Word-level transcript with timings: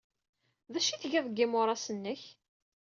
D 0.71 0.75
acu 0.79 0.89
ay 0.91 0.99
tgiḍ 1.01 1.25
deg 1.27 1.37
yimuras-nnek? 1.39 2.21